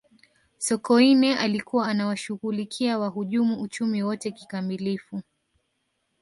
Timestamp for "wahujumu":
2.99-3.61